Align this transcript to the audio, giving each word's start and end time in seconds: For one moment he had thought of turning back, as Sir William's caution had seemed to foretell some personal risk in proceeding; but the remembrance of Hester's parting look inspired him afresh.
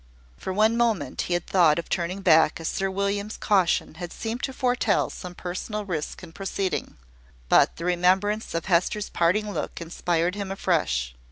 For 0.35 0.51
one 0.51 0.75
moment 0.77 1.21
he 1.29 1.35
had 1.35 1.45
thought 1.45 1.77
of 1.77 1.87
turning 1.87 2.21
back, 2.21 2.59
as 2.59 2.67
Sir 2.67 2.89
William's 2.89 3.37
caution 3.37 3.93
had 4.01 4.11
seemed 4.11 4.41
to 4.41 4.51
foretell 4.51 5.11
some 5.11 5.35
personal 5.35 5.85
risk 5.85 6.23
in 6.23 6.31
proceeding; 6.31 6.97
but 7.49 7.75
the 7.75 7.85
remembrance 7.85 8.55
of 8.55 8.65
Hester's 8.65 9.09
parting 9.11 9.51
look 9.53 9.79
inspired 9.79 10.33
him 10.33 10.51
afresh. 10.51 11.13